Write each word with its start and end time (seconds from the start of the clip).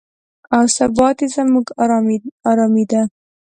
او 0.55 0.63
ثبات 0.77 1.17
یې 1.21 1.27
زموږ 1.35 1.65
ارامي 2.51 2.85
ده. 2.91 3.01